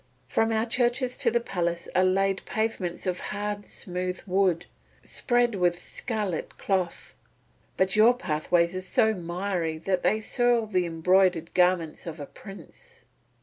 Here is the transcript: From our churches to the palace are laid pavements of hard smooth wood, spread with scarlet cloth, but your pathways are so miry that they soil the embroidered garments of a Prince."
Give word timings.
From 0.27 0.51
our 0.51 0.65
churches 0.65 1.15
to 1.17 1.29
the 1.29 1.39
palace 1.39 1.87
are 1.93 2.03
laid 2.03 2.43
pavements 2.45 3.05
of 3.05 3.19
hard 3.19 3.67
smooth 3.67 4.19
wood, 4.25 4.65
spread 5.03 5.53
with 5.53 5.79
scarlet 5.79 6.57
cloth, 6.57 7.13
but 7.77 7.95
your 7.95 8.15
pathways 8.15 8.75
are 8.75 8.81
so 8.81 9.13
miry 9.13 9.77
that 9.77 10.01
they 10.01 10.19
soil 10.19 10.65
the 10.65 10.87
embroidered 10.87 11.53
garments 11.53 12.07
of 12.07 12.19
a 12.19 12.25
Prince." 12.25 13.05